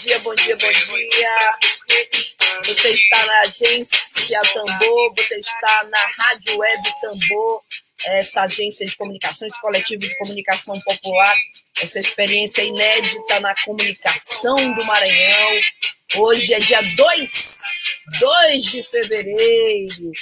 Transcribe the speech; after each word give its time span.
Dia, 0.00 0.18
bom 0.20 0.34
dia, 0.34 0.56
bom 0.56 0.72
dia. 0.72 1.58
Você 2.64 2.88
está 2.88 3.26
na 3.26 3.40
agência 3.40 4.40
Tambor, 4.54 5.14
você 5.14 5.38
está 5.38 5.84
na 5.84 5.98
Rádio 6.18 6.56
Web 6.56 6.82
Tambor, 7.02 7.62
essa 8.06 8.42
agência 8.42 8.86
de 8.86 8.96
comunicações 8.96 9.54
coletiva 9.58 10.00
de 10.00 10.16
comunicação 10.16 10.74
popular, 10.80 11.36
essa 11.82 12.00
experiência 12.00 12.62
inédita 12.62 13.40
na 13.40 13.54
comunicação 13.62 14.56
do 14.56 14.84
Maranhão. 14.86 15.60
Hoje 16.16 16.54
é 16.54 16.58
dia 16.60 16.80
2, 16.80 17.58
2 18.18 18.64
de 18.64 18.82
fevereiro, 18.84 20.12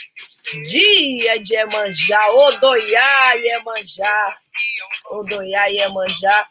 dia 0.68 1.40
de 1.40 1.54
Emanjá, 1.54 2.30
Odoiá 2.32 3.36
e 3.36 3.48
Emanjá, 3.48 4.26
Odoiá 5.10 5.70
e 5.70 5.78
Emanjá, 5.78 6.48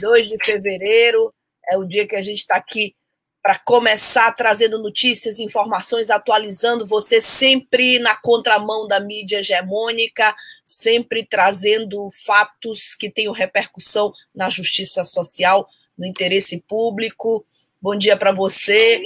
2 0.00 0.28
de 0.28 0.36
fevereiro, 0.44 1.32
é 1.68 1.76
o 1.76 1.84
dia 1.84 2.06
que 2.06 2.16
a 2.16 2.22
gente 2.22 2.38
está 2.38 2.56
aqui 2.56 2.94
para 3.42 3.60
começar 3.60 4.32
trazendo 4.32 4.76
notícias, 4.82 5.38
informações, 5.38 6.10
atualizando 6.10 6.84
você 6.84 7.20
sempre 7.20 8.00
na 8.00 8.16
contramão 8.16 8.88
da 8.88 8.98
mídia 8.98 9.38
hegemônica, 9.38 10.34
sempre 10.66 11.24
trazendo 11.24 12.10
fatos 12.24 12.96
que 12.96 13.08
tenham 13.08 13.32
repercussão 13.32 14.12
na 14.34 14.50
justiça 14.50 15.04
social, 15.04 15.68
no 15.96 16.04
interesse 16.04 16.60
público. 16.66 17.46
Bom 17.80 17.94
dia 17.94 18.16
para 18.16 18.32
você. 18.32 19.00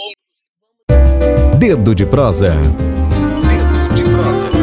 Dedo 1.59 1.95
de 1.95 2.07
prosa. 2.07 2.53
Dedo 2.55 3.95
de 3.95 4.03
prosa. 4.05 4.60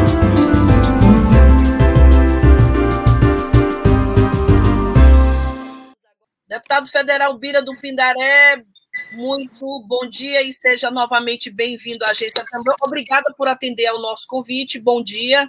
Deputado 6.57 6.89
Federal 6.89 7.37
Bira 7.37 7.61
do 7.61 7.77
Pindaré, 7.77 8.63
muito 9.11 9.85
bom 9.85 10.09
dia 10.09 10.41
e 10.41 10.51
seja 10.51 10.89
novamente 10.89 11.51
bem-vindo 11.51 12.03
à 12.03 12.09
agência 12.09 12.43
também. 12.49 12.73
Obrigada 12.81 13.31
por 13.37 13.47
atender 13.47 13.85
ao 13.85 14.01
nosso 14.01 14.25
convite. 14.27 14.79
Bom 14.79 15.03
dia. 15.03 15.47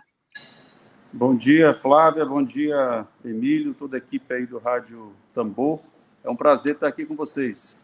Bom 1.11 1.35
dia, 1.35 1.73
Flávia. 1.73 2.27
Bom 2.27 2.45
dia, 2.45 3.07
Emílio, 3.25 3.73
toda 3.73 3.97
a 3.97 3.99
equipe 3.99 4.35
aí 4.35 4.45
do 4.45 4.59
Rádio 4.59 5.15
Tambor. 5.35 5.81
É 6.23 6.29
um 6.29 6.37
prazer 6.37 6.75
estar 6.75 6.89
aqui 6.89 7.07
com 7.07 7.17
vocês. 7.17 7.79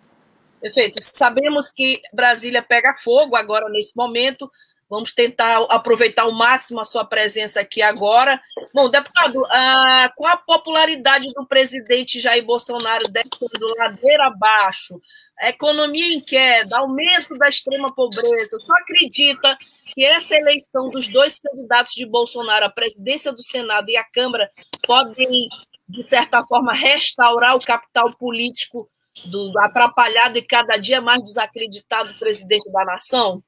Perfeito. 0.60 1.00
Sabemos 1.00 1.70
que 1.70 2.02
Brasília 2.12 2.62
pega 2.62 2.92
fogo 2.92 3.36
agora 3.36 3.70
nesse 3.70 3.96
momento. 3.96 4.50
Vamos 4.88 5.12
tentar 5.12 5.64
aproveitar 5.70 6.22
ao 6.22 6.32
máximo 6.32 6.80
a 6.80 6.84
sua 6.84 7.04
presença 7.04 7.60
aqui 7.60 7.80
agora. 7.80 8.40
Bom, 8.72 8.88
deputado, 8.88 9.44
ah, 9.46 10.12
com 10.14 10.26
a 10.26 10.36
popularidade 10.36 11.32
do 11.32 11.46
presidente 11.46 12.20
Jair 12.20 12.44
Bolsonaro 12.44 13.08
descendo 13.08 13.74
ladeira 13.78 14.26
abaixo, 14.26 15.00
economia 15.40 16.14
em 16.14 16.20
queda, 16.20 16.78
aumento 16.78 17.36
da 17.38 17.48
extrema 17.48 17.94
pobreza, 17.94 18.58
tu 18.58 18.72
acredita 18.74 19.58
que 19.94 20.04
essa 20.04 20.34
eleição 20.36 20.90
dos 20.90 21.08
dois 21.08 21.38
candidatos 21.38 21.92
de 21.94 22.06
Bolsonaro, 22.06 22.66
a 22.66 22.70
presidência 22.70 23.32
do 23.32 23.42
Senado 23.42 23.90
e 23.90 23.96
a 23.96 24.04
Câmara, 24.04 24.50
podem, 24.86 25.48
de 25.88 26.02
certa 26.02 26.44
forma, 26.44 26.72
restaurar 26.72 27.56
o 27.56 27.64
capital 27.64 28.14
político 28.16 28.88
do 29.26 29.52
atrapalhado 29.58 30.38
e 30.38 30.42
cada 30.42 30.76
dia 30.76 31.00
mais 31.00 31.22
desacreditado 31.22 32.18
presidente 32.18 32.70
da 32.70 32.84
nação? 32.84 33.42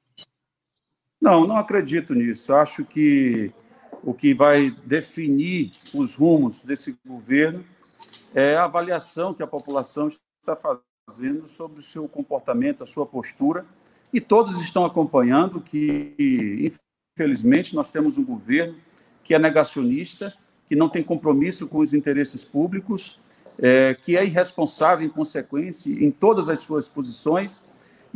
Não, 1.21 1.47
não 1.47 1.57
acredito 1.57 2.13
nisso. 2.13 2.53
Acho 2.53 2.85
que 2.85 3.51
o 4.03 4.13
que 4.13 4.33
vai 4.33 4.71
definir 4.85 5.71
os 5.93 6.15
rumos 6.15 6.63
desse 6.63 6.97
governo 7.05 7.63
é 8.33 8.55
a 8.55 8.65
avaliação 8.65 9.33
que 9.33 9.43
a 9.43 9.47
população 9.47 10.07
está 10.07 10.55
fazendo 10.55 11.47
sobre 11.47 11.79
o 11.79 11.83
seu 11.83 12.07
comportamento, 12.07 12.83
a 12.83 12.85
sua 12.85 13.05
postura, 13.05 13.65
e 14.13 14.21
todos 14.21 14.61
estão 14.61 14.85
acompanhando 14.85 15.59
que, 15.59 16.71
infelizmente, 17.17 17.75
nós 17.75 17.91
temos 17.91 18.17
um 18.17 18.23
governo 18.23 18.75
que 19.23 19.33
é 19.33 19.39
negacionista, 19.39 20.33
que 20.67 20.75
não 20.75 20.87
tem 20.87 21.03
compromisso 21.03 21.67
com 21.67 21.79
os 21.79 21.93
interesses 21.93 22.45
públicos, 22.45 23.19
é, 23.59 23.95
que 23.95 24.15
é 24.15 24.25
irresponsável, 24.25 25.05
em 25.05 25.09
consequência, 25.09 25.91
em 25.91 26.11
todas 26.11 26.47
as 26.47 26.59
suas 26.59 26.87
posições 26.87 27.65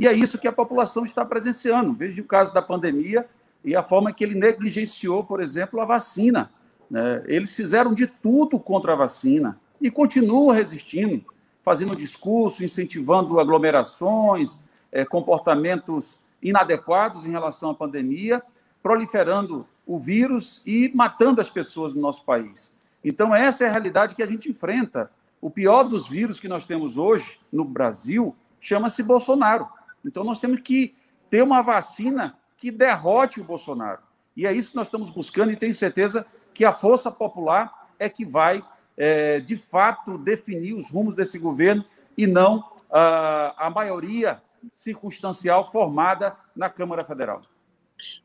e 0.01 0.07
é 0.07 0.13
isso 0.13 0.39
que 0.39 0.47
a 0.47 0.51
população 0.51 1.05
está 1.05 1.23
presenciando. 1.23 1.93
Veja 1.93 2.23
o 2.23 2.25
caso 2.25 2.51
da 2.51 2.59
pandemia 2.59 3.23
e 3.63 3.75
a 3.75 3.83
forma 3.83 4.11
que 4.11 4.23
ele 4.23 4.33
negligenciou, 4.33 5.23
por 5.23 5.39
exemplo, 5.39 5.79
a 5.79 5.85
vacina. 5.85 6.49
Né? 6.89 7.21
Eles 7.27 7.53
fizeram 7.53 7.93
de 7.93 8.07
tudo 8.07 8.59
contra 8.59 8.93
a 8.93 8.95
vacina 8.95 9.59
e 9.79 9.91
continuam 9.91 10.49
resistindo, 10.49 11.23
fazendo 11.61 11.95
discurso, 11.95 12.65
incentivando 12.65 13.39
aglomerações, 13.39 14.59
é, 14.91 15.05
comportamentos 15.05 16.19
inadequados 16.41 17.27
em 17.27 17.29
relação 17.29 17.69
à 17.69 17.75
pandemia, 17.75 18.41
proliferando 18.81 19.67
o 19.85 19.99
vírus 19.99 20.63
e 20.65 20.91
matando 20.95 21.39
as 21.39 21.49
pessoas 21.51 21.93
no 21.93 22.01
nosso 22.01 22.25
país. 22.25 22.73
Então, 23.05 23.35
essa 23.35 23.65
é 23.65 23.67
a 23.67 23.71
realidade 23.71 24.15
que 24.15 24.23
a 24.23 24.27
gente 24.27 24.49
enfrenta. 24.49 25.11
O 25.39 25.51
pior 25.51 25.83
dos 25.83 26.07
vírus 26.07 26.39
que 26.39 26.47
nós 26.47 26.65
temos 26.65 26.97
hoje 26.97 27.39
no 27.53 27.63
Brasil 27.63 28.35
chama-se 28.59 29.03
Bolsonaro. 29.03 29.67
Então, 30.05 30.23
nós 30.23 30.39
temos 30.39 30.61
que 30.61 30.95
ter 31.29 31.41
uma 31.41 31.61
vacina 31.61 32.37
que 32.57 32.71
derrote 32.71 33.39
o 33.39 33.43
Bolsonaro. 33.43 34.01
E 34.35 34.45
é 34.45 34.53
isso 34.53 34.71
que 34.71 34.75
nós 34.75 34.87
estamos 34.87 35.09
buscando, 35.09 35.51
e 35.51 35.57
tenho 35.57 35.73
certeza 35.73 36.25
que 36.53 36.63
a 36.63 36.73
força 36.73 37.11
popular 37.11 37.89
é 37.97 38.09
que 38.09 38.25
vai, 38.25 38.63
é, 38.97 39.39
de 39.39 39.55
fato, 39.55 40.17
definir 40.17 40.73
os 40.73 40.89
rumos 40.89 41.15
desse 41.15 41.37
governo 41.37 41.85
e 42.17 42.27
não 42.27 42.71
a, 42.91 43.67
a 43.67 43.69
maioria 43.69 44.41
circunstancial 44.73 45.69
formada 45.71 46.35
na 46.55 46.69
Câmara 46.69 47.03
Federal. 47.03 47.41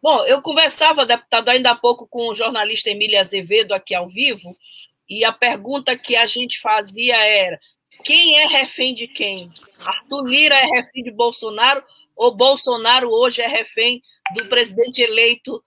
Bom, 0.03 0.25
eu 0.25 0.41
conversava, 0.43 1.05
deputado, 1.05 1.49
ainda 1.49 1.71
há 1.71 1.75
pouco 1.75 2.07
com 2.07 2.29
o 2.29 2.35
jornalista 2.35 2.91
Emília 2.91 3.21
Azevedo 3.21 3.73
aqui 3.73 3.95
ao 3.95 4.09
vivo, 4.09 4.57
e 5.09 5.25
a 5.25 5.33
pergunta 5.33 5.97
que 5.97 6.17
a 6.17 6.27
gente 6.27 6.61
fazia 6.61 7.17
era: 7.17 7.61
quem 8.05 8.39
é 8.39 8.47
refém 8.47 8.95
de 8.95 9.07
quem? 9.07 9.53
Arthur 9.85 10.27
Lira 10.27 10.55
é 10.55 10.67
refém 10.67 11.03
de 11.03 11.11
Bolsonaro 11.11 11.83
ou 12.15 12.35
Bolsonaro 12.35 13.11
hoje 13.11 13.43
é 13.43 13.47
refém 13.47 14.03
do 14.35 14.47
presidente 14.47 15.03
eleito 15.03 15.63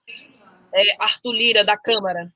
é, 0.74 1.02
Arthur 1.02 1.32
Lira 1.32 1.64
da 1.64 1.76
Câmara? 1.76 2.32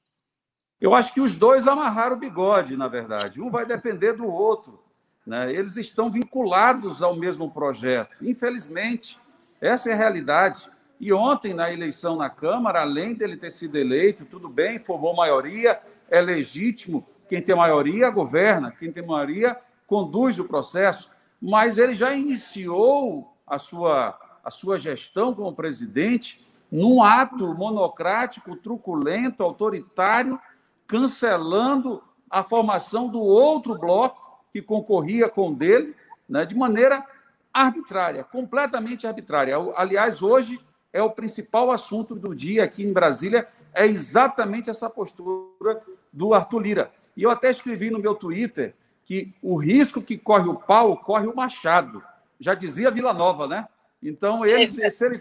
Eu 0.81 0.95
acho 0.95 1.13
que 1.15 1.21
os 1.21 1.35
dois 1.35 1.67
amarraram 1.67 2.17
o 2.17 2.19
bigode, 2.19 2.77
na 2.77 2.89
verdade. 2.89 3.41
Um 3.41 3.51
vai 3.51 3.65
depender 3.65 4.13
do 4.13 4.27
outro. 4.27 4.83
Né? 5.27 5.53
Eles 5.53 5.77
estão 5.77 6.11
vinculados 6.11 7.03
ao 7.03 7.17
mesmo 7.17 7.51
projeto. 7.51 8.17
Infelizmente, 8.23 9.19
essa 9.61 9.91
é 9.91 9.95
a 9.95 9.97
realidade. 9.97 10.69
E 11.01 11.13
ontem, 11.13 11.55
na 11.55 11.73
eleição 11.73 12.17
na 12.17 12.29
Câmara, 12.29 12.83
além 12.83 13.15
dele 13.15 13.37
ter 13.37 13.51
sido 13.51 13.77
eleito, 13.77 14.25
tudo 14.25 14.49
bem, 14.49 14.79
formou 14.79 15.15
maioria, 15.15 15.81
é 16.11 16.21
legítimo. 16.21 17.07
Quem 17.29 17.41
tem 17.41 17.57
maioria 17.57 18.11
governa, 18.11 18.71
quem 18.71 18.93
tem 18.93 19.05
maioria 19.05 19.59
conduz 19.87 20.39
o 20.39 20.45
processo, 20.45 21.11
mas 21.41 21.79
ele 21.79 21.95
já 21.95 22.15
iniciou 22.15 23.37
a 23.47 23.59
sua, 23.59 24.19
a 24.43 24.51
sua 24.51 24.79
gestão 24.79 25.35
como 25.35 25.55
presidente 25.55 26.45
num 26.71 27.03
ato 27.03 27.55
monocrático, 27.55 28.57
truculento, 28.57 29.43
autoritário, 29.43 30.41
cancelando 30.87 32.03
a 32.29 32.43
formação 32.43 33.09
do 33.09 33.21
outro 33.21 33.79
bloco 33.79 34.43
que 34.53 34.61
concorria 34.61 35.29
com 35.29 35.51
o 35.51 35.55
dele, 35.55 35.95
né, 36.29 36.45
de 36.45 36.55
maneira 36.55 37.05
arbitrária, 37.53 38.25
completamente 38.25 39.07
arbitrária. 39.07 39.57
Aliás, 39.77 40.23
hoje 40.23 40.61
é 40.93 41.03
o 41.03 41.11
principal 41.11 41.71
assunto 41.71 42.15
do 42.15 42.35
dia 42.35 42.65
aqui 42.65 42.83
em 42.83 42.93
Brasília, 42.93 43.49
é 43.73 43.87
exatamente 43.87 44.71
essa 44.71 44.91
postura 44.91 45.81
do 46.13 46.35
Arthur 46.35 46.61
Lira. 46.61 46.93
E 47.17 47.23
eu 47.23 47.31
até 47.31 47.51
escrevi 47.51 47.91
no 47.91 47.99
meu 47.99 48.15
Twitter 48.15 48.75
que 49.05 49.35
o 49.43 49.57
risco 49.57 50.03
que 50.03 50.17
corre 50.17 50.49
o 50.49 50.57
pau, 50.57 50.97
corre 50.97 51.27
o 51.27 51.37
machado. 51.37 52.03
Já 52.41 52.55
dizia 52.55 52.91
Vila 52.91 53.13
Nova, 53.13 53.47
né? 53.47 53.69
Então, 54.03 54.45
ele 54.45 54.65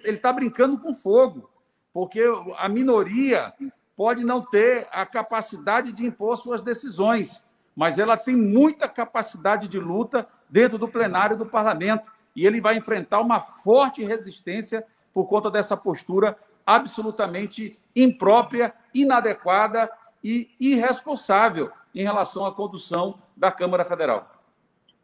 está 0.03 0.31
brincando 0.31 0.77
com 0.77 0.93
fogo, 0.93 1.49
porque 1.93 2.21
a 2.57 2.67
minoria 2.67 3.53
pode 3.95 4.23
não 4.23 4.41
ter 4.41 4.87
a 4.91 5.05
capacidade 5.05 5.91
de 5.91 6.05
impor 6.05 6.37
suas 6.37 6.61
decisões, 6.61 7.45
mas 7.75 7.99
ela 7.99 8.17
tem 8.17 8.35
muita 8.35 8.87
capacidade 8.87 9.67
de 9.67 9.79
luta 9.79 10.27
dentro 10.49 10.77
do 10.77 10.87
plenário 10.87 11.37
do 11.37 11.45
parlamento. 11.45 12.11
E 12.35 12.45
ele 12.45 12.59
vai 12.59 12.77
enfrentar 12.77 13.21
uma 13.21 13.39
forte 13.39 14.03
resistência 14.03 14.85
por 15.13 15.27
conta 15.27 15.51
dessa 15.51 15.77
postura 15.77 16.37
absolutamente 16.65 17.77
imprópria, 17.95 18.73
inadequada 18.93 19.89
e 20.23 20.49
irresponsável 20.59 21.71
em 21.93 22.03
relação 22.03 22.45
à 22.45 22.53
condução 22.53 23.21
da 23.35 23.51
Câmara 23.51 23.85
Federal. 23.85 24.29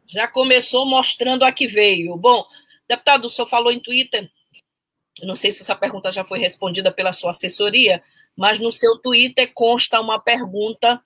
Já 0.06 0.26
começou 0.26 0.84
mostrando 0.86 1.44
a 1.44 1.52
que 1.52 1.66
veio. 1.66 2.16
Bom, 2.16 2.44
deputado, 2.88 3.26
o 3.26 3.30
senhor 3.30 3.46
falou 3.46 3.70
em 3.70 3.78
Twitter, 3.78 4.30
não 5.22 5.36
sei 5.36 5.52
se 5.52 5.62
essa 5.62 5.74
pergunta 5.74 6.10
já 6.10 6.24
foi 6.24 6.38
respondida 6.38 6.90
pela 6.90 7.12
sua 7.12 7.30
assessoria, 7.30 8.02
mas 8.36 8.58
no 8.58 8.72
seu 8.72 8.96
Twitter 8.98 9.50
consta 9.52 10.00
uma 10.00 10.18
pergunta 10.18 11.00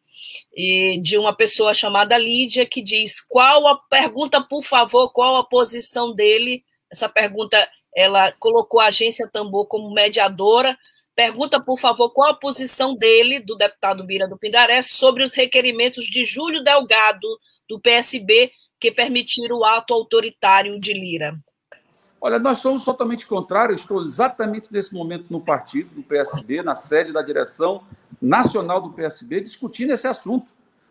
de 1.02 1.19
uma 1.19 1.34
pessoa 1.34 1.75
chamada 1.75 2.16
Lídia 2.16 2.66
que 2.66 2.82
diz: 2.82 3.20
qual 3.20 3.66
a 3.66 3.76
pergunta, 3.76 4.40
por 4.40 4.62
favor, 4.62 5.10
qual 5.10 5.36
a 5.36 5.44
posição 5.44 6.14
dele? 6.14 6.64
Essa 6.90 7.08
pergunta 7.08 7.69
ela 7.94 8.32
colocou 8.32 8.81
a 8.81 8.86
agência 8.86 9.28
Tambor 9.28 9.66
como 9.66 9.92
mediadora. 9.92 10.78
Pergunta, 11.14 11.61
por 11.61 11.78
favor, 11.78 12.11
qual 12.11 12.31
a 12.31 12.34
posição 12.34 12.94
dele, 12.94 13.40
do 13.40 13.56
deputado 13.56 14.05
Bira 14.05 14.28
do 14.28 14.37
Pindaré, 14.37 14.82
sobre 14.82 15.22
os 15.22 15.34
requerimentos 15.34 16.05
de 16.05 16.25
Júlio 16.25 16.62
Delgado, 16.62 17.28
do 17.69 17.81
PSB, 17.81 18.50
que 18.81 18.90
permitiram 18.90 19.58
o 19.58 19.64
ato 19.64 19.94
autoritário 19.94 20.78
de 20.78 20.93
Lira. 20.93 21.38
Olha, 22.20 22.38
nós 22.38 22.58
somos 22.58 22.84
totalmente 22.84 23.26
contrários. 23.26 23.82
Estou 23.82 24.05
exatamente 24.05 24.72
nesse 24.72 24.93
momento 24.93 25.26
no 25.31 25.40
partido 25.40 25.94
do 25.94 26.02
PSB, 26.02 26.62
na 26.62 26.75
sede 26.75 27.12
da 27.12 27.22
direção 27.22 27.84
nacional 28.20 28.81
do 28.81 28.90
PSB, 28.90 29.40
discutindo 29.40 29.93
esse 29.93 30.08
assunto. 30.08 30.50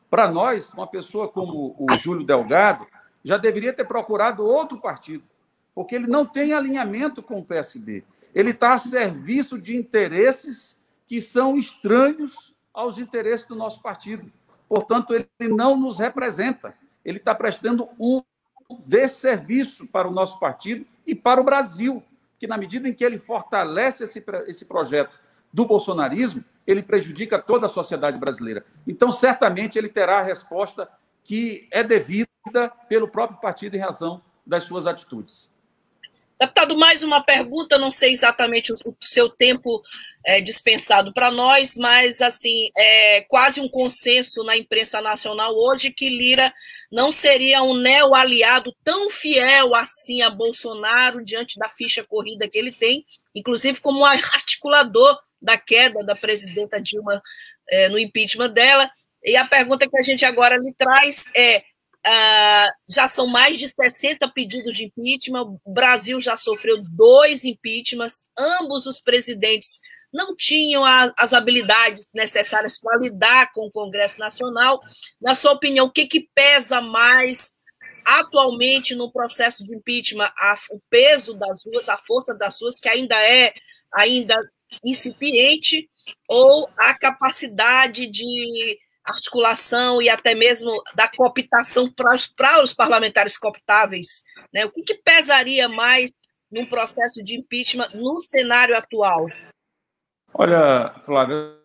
Para 0.10 0.30
nós, 0.30 0.72
uma 0.72 0.88
pessoa 0.88 1.28
como 1.28 1.76
o 1.78 1.98
Júlio 1.98 2.26
Delgado 2.26 2.88
já 3.24 3.38
deveria 3.38 3.74
ter 3.74 3.86
procurado 3.86 4.46
outro 4.46 4.78
partido 4.80 5.24
porque 5.74 5.96
ele 5.96 6.08
não 6.08 6.26
tem 6.26 6.54
alinhamento 6.54 7.22
com 7.22 7.40
o 7.40 7.44
PSB. 7.44 8.04
Ele 8.33 8.51
está 8.51 8.74
a 8.74 8.77
serviço 8.77 9.59
de 9.59 9.75
interesses 9.75 10.81
que 11.07 11.21
são 11.21 11.57
estranhos 11.57 12.53
aos 12.74 12.97
interesses 12.97 13.45
do 13.45 13.56
nosso 13.56 13.81
partido. 13.81 14.31
Portanto, 14.68 15.13
ele 15.13 15.53
não 15.53 15.77
nos 15.77 16.00
representa. 16.00 16.74
Ele 17.06 17.18
está 17.18 17.35
prestando 17.35 17.88
um 18.00 18.24
desserviço 18.85 19.85
para 19.85 20.07
o 20.07 20.12
nosso 20.12 20.39
partido 20.39 20.85
e 21.06 21.13
para 21.13 21.39
o 21.39 21.44
Brasil, 21.44 22.01
que 22.39 22.47
na 22.47 22.57
medida 22.57 22.89
em 22.89 22.94
que 22.94 23.03
ele 23.03 23.19
fortalece 23.19 24.03
esse, 24.03 24.24
esse 24.47 24.65
projeto 24.65 25.19
do 25.51 25.65
bolsonarismo, 25.65 26.44
ele 26.65 26.81
prejudica 26.81 27.38
toda 27.38 27.68
a 27.68 27.69
sociedade 27.69 28.18
brasileira. 28.18 28.65
Então, 28.88 29.12
certamente, 29.12 29.77
ele 29.77 29.89
terá 29.89 30.19
a 30.19 30.24
resposta 30.24 30.89
que 31.24 31.68
é 31.69 31.83
devida 31.83 32.27
pelo 32.89 33.07
próprio 33.07 33.39
partido 33.39 33.75
em 33.75 33.80
razão 33.80 34.21
das 34.45 34.63
suas 34.63 34.88
atitudes. 34.88 35.53
Deputado, 36.39 36.77
mais 36.77 37.03
uma 37.03 37.24
pergunta, 37.24 37.77
não 37.77 37.91
sei 37.91 38.12
exatamente 38.12 38.74
o, 38.74 38.75
o 38.85 38.95
seu 39.01 39.30
tempo 39.30 39.81
é, 40.25 40.41
dispensado 40.41 41.13
para 41.13 41.30
nós, 41.30 41.75
mas 41.77 42.21
assim, 42.21 42.69
é 42.77 43.21
quase 43.21 43.62
um 43.62 43.69
consenso 43.69 44.44
na 44.44 44.57
imprensa 44.57 45.01
nacional 45.01 45.56
hoje 45.56 45.91
que 45.91 46.09
Lira 46.09 46.53
não 46.91 47.12
seria 47.12 47.62
um 47.62 47.75
neo-aliado 47.75 48.75
tão 48.83 49.09
fiel 49.09 49.75
assim 49.75 50.21
a 50.21 50.30
Bolsonaro 50.30 51.24
diante 51.24 51.59
da 51.59 51.69
ficha 51.69 52.03
corrida 52.03 52.47
que 52.47 52.57
ele 52.57 52.71
tem, 52.71 53.06
inclusive 53.35 53.80
como 53.80 54.06
articulador 54.06 55.18
da 55.41 55.57
queda 55.57 56.03
da 56.03 56.15
presidenta 56.15 56.81
Dilma 56.81 57.21
é, 57.69 57.89
no 57.89 58.00
impeachment 58.00 58.50
dela. 58.50 58.89
E 59.24 59.35
a 59.35 59.45
pergunta 59.45 59.88
que 59.88 59.97
a 59.97 60.01
gente 60.01 60.25
agora 60.25 60.57
lhe 60.57 60.74
traz 60.74 61.25
é 61.35 61.63
Uh, 62.06 62.68
já 62.90 63.08
são 63.08 63.28
mais 63.28 63.58
de 63.58 63.66
60 63.68 64.28
pedidos 64.34 64.76
de 64.76 64.86
impeachment. 64.86 65.58
O 65.64 65.74
Brasil 65.74 66.20
já 66.20 66.36
sofreu 66.36 66.84
dois 66.84 67.46
impeachments. 67.46 68.28
Ambos 68.38 68.86
os 68.86 69.00
presidentes 69.00 69.80
não 70.12 70.36
tinham 70.36 70.84
a, 70.84 71.14
as 71.18 71.34
habilidades 71.34 72.06
necessárias 72.14 72.78
para 72.78 73.00
lidar 73.00 73.52
com 73.54 73.68
o 73.68 73.72
Congresso 73.72 74.20
Nacional. 74.20 74.82
Na 75.22 75.34
sua 75.34 75.54
opinião, 75.54 75.86
o 75.86 75.92
que, 75.92 76.06
que 76.06 76.28
pesa 76.36 76.82
mais 76.82 77.52
atualmente 78.06 78.94
no 78.94 79.10
processo 79.10 79.64
de 79.64 79.74
impeachment? 79.74 80.30
A, 80.38 80.58
o 80.72 80.82
peso 80.90 81.34
das 81.34 81.64
ruas, 81.66 81.88
a 81.88 81.98
força 81.98 82.36
das 82.36 82.60
ruas, 82.62 82.82
que 82.82 82.90
ainda 82.90 83.16
é 83.16 83.54
ainda 83.94 84.38
incipiente, 84.84 85.90
ou 86.28 86.70
a 86.78 86.98
capacidade 86.98 88.08
de 88.08 88.78
articulação 89.06 90.02
e 90.02 90.10
até 90.10 90.34
mesmo 90.34 90.82
da 90.96 91.08
cooptação 91.08 91.92
para 91.92 92.16
os, 92.16 92.28
para 92.28 92.64
os 92.64 92.74
parlamentares 92.74 93.38
cooptáveis? 93.38 94.24
Né? 94.54 94.66
O 94.66 94.72
que, 94.72 94.82
que 94.84 94.96
pesaria 94.96 95.68
mais 95.68 96.12
num 96.52 96.66
processo 96.66 97.22
de 97.24 97.38
impeachment 97.38 97.90
no 97.94 98.22
cenário 98.22 98.78
atual? 98.78 99.28
Olha, 100.34 100.96
Flávia, 101.04 101.58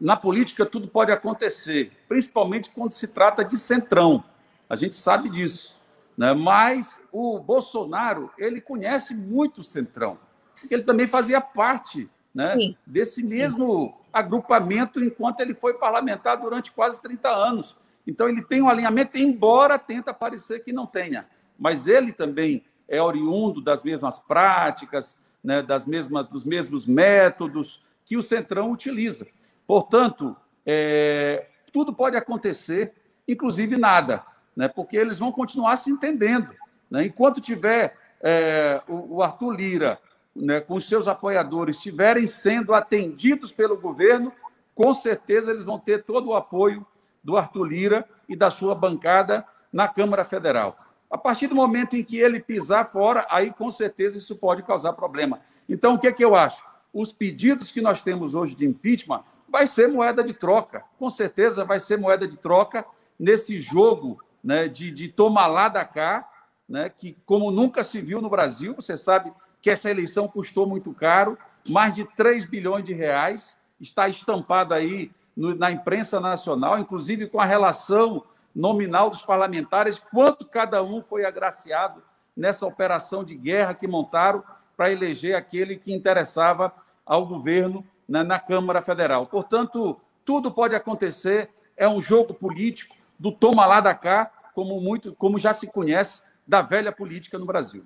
na 0.00 0.16
política 0.16 0.64
tudo 0.64 0.88
pode 0.88 1.12
acontecer, 1.12 1.92
principalmente 2.08 2.70
quando 2.70 2.92
se 2.92 3.06
trata 3.06 3.44
de 3.44 3.56
centrão. 3.56 4.24
A 4.68 4.76
gente 4.76 4.96
sabe 4.96 5.28
disso. 5.28 5.76
Né? 6.16 6.32
Mas 6.32 7.00
o 7.12 7.38
Bolsonaro, 7.38 8.30
ele 8.38 8.60
conhece 8.60 9.14
muito 9.14 9.58
o 9.58 9.64
centrão, 9.64 10.18
porque 10.58 10.74
ele 10.74 10.84
também 10.84 11.06
fazia 11.06 11.40
parte 11.40 12.08
né, 12.34 12.54
desse 12.86 13.22
mesmo 13.22 14.00
agrupamento 14.16 15.02
enquanto 15.02 15.40
ele 15.40 15.54
foi 15.54 15.74
parlamentar 15.74 16.40
durante 16.40 16.72
quase 16.72 17.00
30 17.02 17.28
anos. 17.28 17.76
Então, 18.06 18.28
ele 18.28 18.42
tem 18.42 18.62
um 18.62 18.68
alinhamento, 18.68 19.18
embora 19.18 19.78
tenta 19.78 20.14
parecer 20.14 20.64
que 20.64 20.72
não 20.72 20.86
tenha. 20.86 21.26
Mas 21.58 21.86
ele 21.86 22.12
também 22.12 22.64
é 22.88 23.02
oriundo 23.02 23.60
das 23.60 23.82
mesmas 23.82 24.18
práticas, 24.18 25.18
né, 25.44 25.60
das 25.62 25.84
mesmas, 25.84 26.26
dos 26.28 26.44
mesmos 26.44 26.86
métodos 26.86 27.84
que 28.04 28.16
o 28.16 28.22
Centrão 28.22 28.70
utiliza. 28.70 29.26
Portanto, 29.66 30.36
é, 30.64 31.46
tudo 31.72 31.92
pode 31.92 32.16
acontecer, 32.16 32.94
inclusive 33.28 33.76
nada, 33.76 34.24
né, 34.54 34.68
porque 34.68 34.96
eles 34.96 35.18
vão 35.18 35.30
continuar 35.30 35.76
se 35.76 35.90
entendendo. 35.90 36.54
Né? 36.90 37.06
Enquanto 37.06 37.40
tiver 37.40 37.96
é, 38.22 38.80
o, 38.88 39.16
o 39.16 39.22
Arthur 39.22 39.50
Lira 39.50 40.00
né, 40.36 40.60
com 40.60 40.78
seus 40.78 41.08
apoiadores 41.08 41.76
estiverem 41.76 42.26
sendo 42.26 42.74
atendidos 42.74 43.52
pelo 43.52 43.76
governo, 43.76 44.32
com 44.74 44.92
certeza 44.92 45.50
eles 45.50 45.64
vão 45.64 45.78
ter 45.78 46.04
todo 46.04 46.28
o 46.28 46.34
apoio 46.34 46.86
do 47.24 47.36
Arthur 47.36 47.64
Lira 47.64 48.08
e 48.28 48.36
da 48.36 48.50
sua 48.50 48.74
bancada 48.74 49.44
na 49.72 49.88
Câmara 49.88 50.24
Federal. 50.24 50.78
A 51.10 51.16
partir 51.16 51.46
do 51.46 51.54
momento 51.54 51.96
em 51.96 52.04
que 52.04 52.18
ele 52.18 52.40
pisar 52.40 52.90
fora, 52.90 53.26
aí 53.30 53.50
com 53.50 53.70
certeza 53.70 54.18
isso 54.18 54.36
pode 54.36 54.62
causar 54.62 54.92
problema. 54.92 55.40
Então, 55.68 55.94
o 55.94 55.98
que 55.98 56.06
é 56.06 56.12
que 56.12 56.24
eu 56.24 56.34
acho? 56.34 56.62
Os 56.92 57.12
pedidos 57.12 57.70
que 57.70 57.80
nós 57.80 58.02
temos 58.02 58.34
hoje 58.34 58.54
de 58.54 58.66
impeachment 58.66 59.22
vai 59.48 59.66
ser 59.66 59.88
moeda 59.88 60.22
de 60.22 60.34
troca. 60.34 60.84
Com 60.98 61.08
certeza 61.08 61.64
vai 61.64 61.80
ser 61.80 61.98
moeda 61.98 62.26
de 62.26 62.36
troca 62.36 62.84
nesse 63.18 63.58
jogo 63.58 64.22
né, 64.42 64.68
de, 64.68 64.90
de 64.90 65.08
tomar 65.08 65.46
lá 65.46 65.68
da 65.68 65.84
cá, 65.84 66.28
né, 66.68 66.88
que 66.88 67.16
como 67.24 67.50
nunca 67.50 67.82
se 67.82 68.00
viu 68.00 68.20
no 68.20 68.28
Brasil, 68.28 68.74
você 68.74 68.96
sabe 68.98 69.32
que 69.66 69.70
essa 69.70 69.90
eleição 69.90 70.28
custou 70.28 70.64
muito 70.64 70.94
caro, 70.94 71.36
mais 71.68 71.92
de 71.92 72.04
3 72.04 72.46
bilhões 72.46 72.84
de 72.84 72.92
reais, 72.92 73.58
está 73.80 74.08
estampado 74.08 74.72
aí 74.72 75.10
no, 75.36 75.56
na 75.56 75.72
imprensa 75.72 76.20
nacional, 76.20 76.78
inclusive 76.78 77.26
com 77.26 77.40
a 77.40 77.44
relação 77.44 78.22
nominal 78.54 79.10
dos 79.10 79.22
parlamentares, 79.22 79.98
quanto 79.98 80.46
cada 80.46 80.84
um 80.84 81.02
foi 81.02 81.24
agraciado 81.24 82.00
nessa 82.36 82.64
operação 82.64 83.24
de 83.24 83.34
guerra 83.34 83.74
que 83.74 83.88
montaram 83.88 84.44
para 84.76 84.92
eleger 84.92 85.34
aquele 85.34 85.74
que 85.74 85.92
interessava 85.92 86.72
ao 87.04 87.26
governo 87.26 87.84
na, 88.08 88.22
na 88.22 88.38
Câmara 88.38 88.80
Federal. 88.82 89.26
Portanto, 89.26 90.00
tudo 90.24 90.52
pode 90.52 90.76
acontecer, 90.76 91.50
é 91.76 91.88
um 91.88 92.00
jogo 92.00 92.32
político 92.32 92.94
do 93.18 93.32
toma 93.32 93.66
lá 93.66 93.80
da 93.80 93.96
cá, 93.96 94.30
como 94.54 94.80
muito, 94.80 95.12
como 95.16 95.40
já 95.40 95.52
se 95.52 95.66
conhece 95.66 96.22
da 96.46 96.62
velha 96.62 96.92
política 96.92 97.36
no 97.36 97.44
Brasil. 97.46 97.84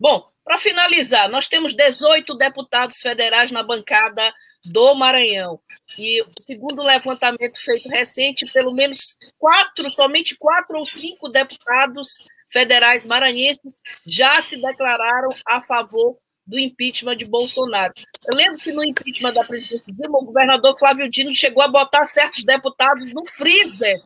Bom, 0.00 0.26
para 0.42 0.56
finalizar, 0.56 1.28
nós 1.28 1.46
temos 1.46 1.74
18 1.74 2.34
deputados 2.34 2.96
federais 3.02 3.50
na 3.50 3.62
bancada 3.62 4.32
do 4.64 4.94
Maranhão. 4.94 5.60
E 5.98 6.24
segundo 6.40 6.80
o 6.80 6.86
levantamento 6.86 7.60
feito 7.62 7.88
recente, 7.88 8.50
pelo 8.50 8.72
menos 8.72 9.14
quatro, 9.38 9.90
somente 9.90 10.34
quatro 10.36 10.78
ou 10.78 10.86
cinco 10.86 11.28
deputados 11.28 12.24
federais 12.50 13.04
maranhenses 13.04 13.82
já 14.06 14.40
se 14.40 14.60
declararam 14.60 15.30
a 15.46 15.60
favor 15.60 16.16
do 16.46 16.58
impeachment 16.58 17.16
de 17.16 17.26
Bolsonaro. 17.26 17.92
Eu 18.26 18.36
lembro 18.36 18.58
que 18.58 18.72
no 18.72 18.82
impeachment 18.82 19.34
da 19.34 19.44
presidente 19.44 19.92
Dilma, 19.92 20.18
o 20.18 20.24
governador 20.24 20.76
Flávio 20.78 21.08
Dino 21.08 21.34
chegou 21.34 21.62
a 21.62 21.68
botar 21.68 22.06
certos 22.06 22.42
deputados 22.42 23.12
no 23.12 23.24
freezer 23.26 24.00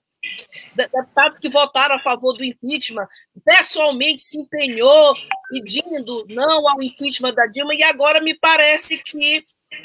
deputados 0.75 1.39
que 1.39 1.49
votaram 1.49 1.95
a 1.95 2.01
favor 2.01 2.33
do 2.35 2.45
impeachment, 2.45 3.07
pessoalmente 3.45 4.23
se 4.23 4.41
empenhou 4.41 5.15
pedindo 5.51 6.25
não 6.29 6.69
ao 6.69 6.83
impeachment 6.83 7.35
da 7.35 7.47
Dilma, 7.47 7.75
e 7.75 7.83
agora 7.83 8.21
me 8.21 8.35
parece 8.35 8.99
que 8.99 9.45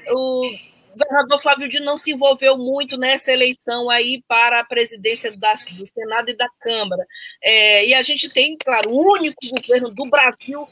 o, 0.09 0.51
governador 0.99 1.39
Flávio 1.39 1.69
Dino 1.69 1.85
não 1.85 1.97
se 1.97 2.11
envolveu 2.11 2.57
muito 2.57 2.97
nessa 2.97 3.31
eleição 3.31 3.89
aí 3.89 4.23
para 4.27 4.59
a 4.59 4.65
presidência 4.65 5.35
da, 5.37 5.53
do 5.53 5.85
Senado 5.85 6.29
e 6.29 6.37
da 6.37 6.47
Câmara. 6.59 7.05
É, 7.41 7.85
e 7.85 7.93
a 7.93 8.01
gente 8.01 8.29
tem, 8.29 8.57
claro, 8.57 8.91
o 8.91 9.13
único 9.13 9.39
governo 9.47 9.89
do 9.89 10.09
Brasil 10.09 10.67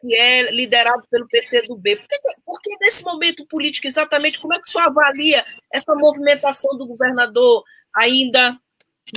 que 0.00 0.14
é 0.14 0.50
liderado 0.52 1.02
pelo 1.10 1.26
PCdoB. 1.26 1.96
Por 1.96 2.06
que, 2.06 2.18
por 2.44 2.60
que 2.60 2.76
nesse 2.80 3.02
momento 3.02 3.44
político, 3.46 3.86
exatamente, 3.86 4.38
como 4.38 4.54
é 4.54 4.56
que 4.60 4.68
o 4.68 4.70
senhor 4.70 4.86
avalia 4.86 5.44
essa 5.72 5.92
movimentação 5.92 6.76
do 6.78 6.86
governador 6.86 7.64
ainda 7.92 8.56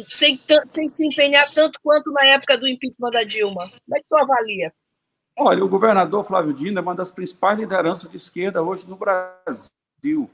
sem, 0.08 0.42
sem 0.66 0.88
se 0.88 1.06
empenhar 1.06 1.52
tanto 1.54 1.80
quanto 1.84 2.12
na 2.12 2.26
época 2.28 2.58
do 2.58 2.68
impeachment 2.68 3.12
da 3.12 3.24
Dilma? 3.24 3.70
Como 3.70 3.98
é 3.98 4.00
que 4.00 4.08
senhor 4.08 4.22
avalia? 4.22 4.74
Olha, 5.38 5.64
o 5.64 5.70
governador 5.70 6.24
Flávio 6.26 6.54
Dino 6.54 6.80
é 6.80 6.82
uma 6.82 6.96
das 6.96 7.12
principais 7.12 7.58
lideranças 7.58 8.10
de 8.10 8.18
esquerda 8.18 8.62
hoje 8.62 8.88
no 8.88 8.96
Brasil. 8.96 10.30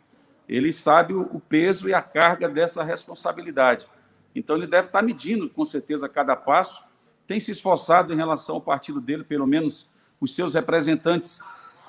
Ele 0.49 0.73
sabe 0.73 1.13
o 1.13 1.39
peso 1.39 1.87
e 1.87 1.93
a 1.93 2.01
carga 2.01 2.49
dessa 2.49 2.83
responsabilidade. 2.83 3.87
Então, 4.35 4.55
ele 4.55 4.67
deve 4.67 4.87
estar 4.87 5.01
medindo, 5.01 5.49
com 5.49 5.65
certeza, 5.65 6.07
cada 6.07 6.35
passo. 6.35 6.83
Tem 7.25 7.39
se 7.39 7.51
esforçado 7.51 8.13
em 8.13 8.15
relação 8.15 8.55
ao 8.55 8.61
partido 8.61 9.01
dele, 9.01 9.23
pelo 9.23 9.47
menos 9.47 9.87
os 10.19 10.33
seus 10.33 10.53
representantes 10.53 11.39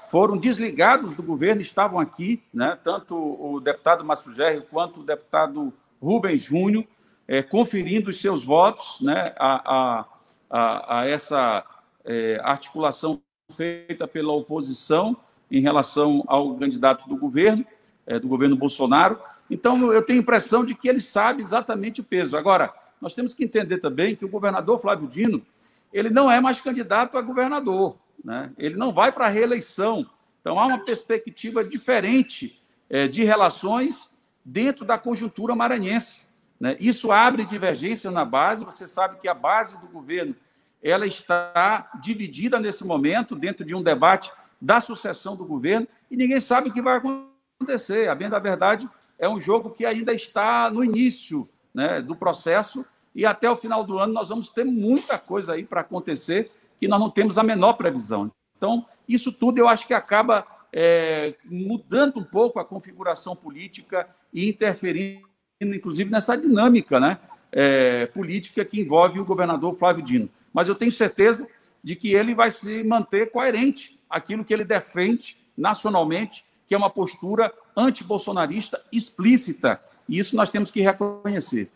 foram 0.09 0.37
desligados 0.37 1.15
do 1.15 1.23
governo, 1.23 1.61
estavam 1.61 2.01
aqui, 2.01 2.43
né? 2.53 2.79
tanto 2.83 3.15
o 3.15 3.61
deputado 3.61 4.05
Márcio 4.05 4.33
Gerri 4.33 4.63
quanto 4.63 5.01
o 5.01 5.05
deputado 5.05 5.73
Rubens 6.01 6.43
Júnior, 6.43 6.85
é, 7.29 7.43
conferindo 7.43 8.11
os 8.11 8.21
seus 8.21 8.43
votos 8.43 9.01
né? 9.01 9.35
a, 9.39 10.07
a, 10.51 11.01
a, 11.01 11.07
essa 11.07 11.65
é, 12.05 12.41
articulação 12.43 13.21
feita 13.55 14.09
pela 14.09 14.33
oposição 14.33 15.17
em 15.51 15.61
relação 15.61 16.25
ao 16.27 16.57
candidato 16.57 17.09
do 17.09 17.17
governo, 17.17 17.65
é, 18.07 18.19
do 18.19 18.27
governo 18.27 18.57
Bolsonaro. 18.57 19.21
Então, 19.51 19.93
eu 19.93 20.03
tenho 20.03 20.19
a 20.19 20.23
impressão 20.23 20.65
de 20.65 20.75
que 20.75 20.89
ele 20.89 21.01
sabe 21.01 21.43
exatamente 21.43 22.01
o 22.01 22.05
peso. 22.05 22.37
Agora, 22.37 22.75
nós 23.01 23.15
temos 23.15 23.33
que 23.33 23.45
entender 23.45 23.79
também 23.79 24.17
que 24.17 24.25
o 24.25 24.29
governador 24.29 24.81
Flávio 24.81 25.07
Dino 25.07 25.41
ele 25.93 26.11
não 26.11 26.31
é 26.31 26.41
mais 26.41 26.61
candidato 26.61 27.17
a 27.17 27.23
governador 27.23 27.97
né? 28.25 28.51
ele 28.59 28.77
não 28.77 28.93
vai 28.93 29.13
para 29.13 29.27
a 29.27 29.29
reeleição. 29.29 30.07
Então, 30.41 30.59
há 30.59 30.67
uma 30.67 30.85
perspectiva 30.85 31.65
diferente 31.65 32.61
é, 32.89 33.07
de 33.07 33.25
relações 33.25 34.11
dentro 34.45 34.85
da 34.85 34.99
conjuntura 34.99 35.55
maranhense. 35.55 36.27
Né? 36.59 36.77
Isso 36.81 37.13
abre 37.13 37.45
divergência 37.45 38.11
na 38.11 38.25
base. 38.25 38.65
Você 38.65 38.89
sabe 38.89 39.19
que 39.21 39.29
a 39.29 39.35
base 39.35 39.79
do 39.79 39.87
governo 39.87 40.35
ela 40.83 41.07
está 41.07 41.91
dividida 42.01 42.59
nesse 42.59 42.85
momento 42.85 43.35
dentro 43.35 43.65
de 43.65 43.75
um 43.75 43.83
debate 43.83 44.33
da 44.61 44.81
sucessão 44.81 45.37
do 45.37 45.45
governo 45.45 45.87
e 46.11 46.17
ninguém 46.17 46.41
sabe 46.41 46.69
o 46.69 46.73
que 46.73 46.83
vai 46.83 46.99
acontecer. 46.99 48.09
A 48.09 48.15
bem 48.15 48.29
da 48.29 48.39
verdade, 48.39 48.89
é 49.19 49.29
um 49.29 49.41
jogo 49.41 49.71
que 49.71 49.85
ainda 49.85 50.13
está 50.13 50.71
no 50.71 50.85
início 50.85 51.49
né, 51.75 52.01
do 52.01 52.15
processo 52.15 52.85
e 53.15 53.27
até 53.27 53.51
o 53.51 53.57
final 53.57 53.83
do 53.83 53.99
ano 53.99 54.13
nós 54.13 54.29
vamos 54.29 54.49
ter 54.49 54.65
muita 54.65 55.19
coisa 55.19 55.55
aí 55.55 55.65
para 55.65 55.81
acontecer 55.81 56.51
que 56.79 56.87
nós 56.87 57.01
não 57.01 57.11
temos 57.11 57.37
a 57.37 57.43
menor 57.43 57.75
previsão. 57.75 58.31
Então, 58.57 58.87
isso 59.09 59.33
tudo 59.33 59.59
eu 59.59 59.69
acho 59.69 59.87
que 59.87 59.95
acaba 59.95 60.47
é, 60.73 61.35
mudando 61.45 62.21
um 62.21 62.25
pouco 62.25 62.59
a 62.59 62.65
configuração 62.65 63.35
política 63.35 64.09
e 64.33 64.49
interferindo, 64.49 65.28
inclusive, 65.61 66.11
nessa 66.11 66.37
dinâmica 66.37 67.01
né, 67.01 67.19
é, 67.51 68.07
política 68.07 68.65
que 68.65 68.81
envolve 68.81 69.19
o 69.19 69.25
governador 69.25 69.75
Flávio 69.77 70.05
Dino. 70.05 70.29
Mas 70.53 70.69
eu 70.69 70.75
tenho 70.75 70.93
certeza 70.93 71.47
de 71.83 71.97
que 71.97 72.13
ele 72.13 72.35
vai 72.35 72.51
se 72.51 72.83
manter 72.85 73.31
coerente 73.31 73.99
aquilo 74.09 74.45
que 74.45 74.53
ele 74.53 74.65
defende 74.65 75.37
nacionalmente, 75.57 76.45
que 76.67 76.75
é 76.75 76.79
uma 76.79 76.91
postura 76.91 77.53
antibolsonarista 77.77 78.83
explícita. 78.93 79.81
E 80.09 80.19
isso 80.19 80.37
nós 80.37 80.51
temos 80.51 80.71
que 80.71 80.81
reconhecer. 80.81 81.71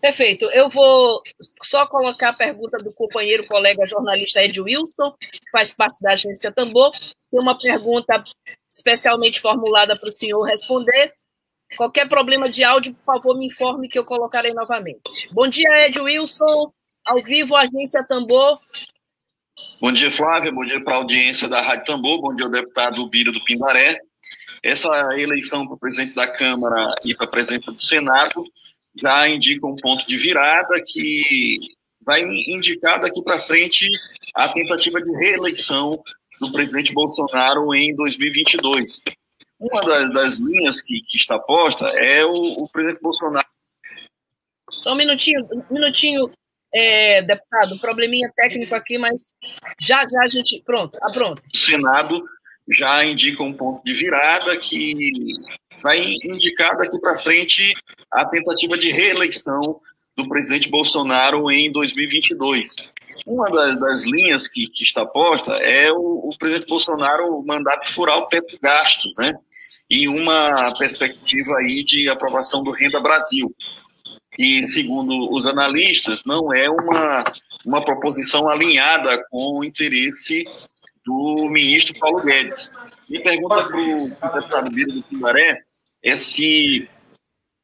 Perfeito. 0.00 0.44
Eu 0.52 0.68
vou 0.68 1.22
só 1.62 1.86
colocar 1.86 2.30
a 2.30 2.32
pergunta 2.32 2.78
do 2.78 2.92
companheiro, 2.92 3.46
colega 3.46 3.86
jornalista 3.86 4.42
Ed 4.42 4.60
Wilson, 4.60 5.12
que 5.20 5.50
faz 5.50 5.72
parte 5.72 6.00
da 6.00 6.12
agência 6.12 6.52
Tambor. 6.52 6.92
Tem 6.92 7.40
uma 7.40 7.58
pergunta 7.58 8.22
especialmente 8.70 9.40
formulada 9.40 9.98
para 9.98 10.08
o 10.08 10.12
senhor 10.12 10.42
responder. 10.44 11.12
Qualquer 11.76 12.08
problema 12.08 12.48
de 12.48 12.64
áudio, 12.64 12.94
por 12.94 13.14
favor, 13.14 13.38
me 13.38 13.46
informe 13.46 13.88
que 13.88 13.98
eu 13.98 14.04
colocarei 14.04 14.52
novamente. 14.52 15.28
Bom 15.32 15.46
dia, 15.48 15.86
Ed 15.86 16.00
Wilson. 16.00 16.72
Ao 17.04 17.22
vivo, 17.22 17.56
agência 17.56 18.04
Tambor. 18.06 18.58
Bom 19.80 19.92
dia, 19.92 20.10
Flávia. 20.10 20.50
Bom 20.50 20.64
dia 20.64 20.82
para 20.82 20.94
a 20.94 20.96
audiência 20.98 21.48
da 21.48 21.60
Rádio 21.60 21.84
Tambor. 21.84 22.20
Bom 22.20 22.34
dia 22.34 22.46
ao 22.46 22.50
deputado 22.50 23.08
Bírio 23.08 23.32
do 23.32 23.44
Pindaré. 23.44 23.98
Essa 24.62 24.88
eleição 25.18 25.66
para 25.66 25.76
presidente 25.76 26.14
da 26.14 26.26
Câmara 26.26 26.94
e 27.04 27.14
para 27.14 27.26
presidente 27.26 27.66
do 27.66 27.80
Senado 27.80 28.44
já 29.00 29.28
indica 29.28 29.66
um 29.66 29.76
ponto 29.76 30.06
de 30.06 30.16
virada 30.16 30.82
que 30.84 31.58
vai 32.02 32.22
indicar 32.22 33.00
daqui 33.00 33.22
para 33.22 33.38
frente 33.38 33.86
a 34.34 34.48
tentativa 34.48 35.00
de 35.00 35.10
reeleição 35.18 36.02
do 36.40 36.52
presidente 36.52 36.92
Bolsonaro 36.92 37.74
em 37.74 37.94
2022. 37.94 39.02
Uma 39.60 39.82
das, 39.82 40.12
das 40.12 40.38
linhas 40.38 40.80
que, 40.82 41.00
que, 41.02 41.16
está 41.16 41.38
posta 41.38 41.88
é 41.88 42.24
o, 42.24 42.62
o, 42.62 42.68
presidente 42.68 43.02
Bolsonaro. 43.02 43.46
Só 44.82 44.92
um 44.92 44.96
minutinho, 44.96 45.46
um 45.52 45.74
minutinho, 45.74 46.30
é, 46.72 47.22
deputado, 47.22 47.74
um 47.74 47.78
probleminha 47.78 48.30
técnico 48.36 48.74
aqui, 48.74 48.98
mas 48.98 49.32
já 49.80 50.06
já 50.06 50.22
a 50.22 50.28
gente. 50.28 50.62
Pronto, 50.62 50.96
ah, 51.02 51.12
pronto. 51.12 51.42
O 51.52 51.56
Senado 51.56 52.24
já 52.70 53.04
indica 53.04 53.42
um 53.42 53.52
ponto 53.52 53.82
de 53.82 53.94
virada 53.94 54.56
que 54.56 54.94
vai 55.82 56.00
indicar 56.24 56.76
daqui 56.76 57.00
para 57.00 57.16
frente 57.16 57.74
a 58.12 58.24
tentativa 58.26 58.78
de 58.78 58.90
reeleição 58.90 59.80
do 60.18 60.28
presidente 60.28 60.68
Bolsonaro 60.68 61.48
em 61.48 61.70
2022. 61.70 62.74
Uma 63.24 63.48
das, 63.50 63.78
das 63.78 64.02
linhas 64.02 64.48
que, 64.48 64.66
que, 64.66 64.82
está 64.82 65.06
posta 65.06 65.52
é 65.58 65.92
o, 65.92 66.28
o, 66.28 66.36
presidente 66.36 66.68
Bolsonaro 66.68 67.42
mandar 67.46 67.80
furar 67.86 68.18
o 68.18 68.26
teto 68.26 68.48
de 68.48 68.58
gastos, 68.58 69.14
né? 69.16 69.32
E 69.88 70.08
uma 70.08 70.76
perspectiva 70.76 71.52
aí 71.58 71.84
de 71.84 72.08
aprovação 72.08 72.64
do 72.64 72.72
Renda 72.72 73.00
Brasil. 73.00 73.54
E, 74.36 74.64
segundo 74.66 75.32
os 75.32 75.46
analistas, 75.46 76.24
não 76.26 76.52
é 76.52 76.68
uma, 76.68 77.24
uma 77.64 77.84
proposição 77.84 78.48
alinhada 78.48 79.24
com 79.30 79.60
o 79.60 79.64
interesse 79.64 80.44
do 81.06 81.48
ministro 81.48 81.96
Paulo 81.98 82.24
Guedes. 82.24 82.72
Me 83.08 83.22
pergunta 83.22 83.62
para 83.62 83.80
o 83.80 84.08
deputado 84.08 84.70
Biro 84.70 84.92
do 84.92 85.02
Pindaré 85.04 85.62
é 86.02 86.16
se 86.16 86.88